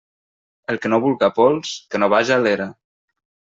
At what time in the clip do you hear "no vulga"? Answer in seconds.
0.93-1.31